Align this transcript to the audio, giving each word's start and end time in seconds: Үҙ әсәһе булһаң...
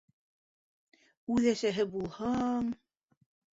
Үҙ 1.35 1.47
әсәһе 1.53 1.87
булһаң... 1.93 2.75